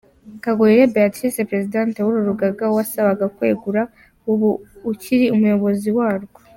[0.43, 3.81] Kagoyire Beatrice Presidente w’uru rugaga wasabwaga kwegura,
[4.31, 4.49] ubu
[4.91, 6.37] ukiri umuyobozi warwo.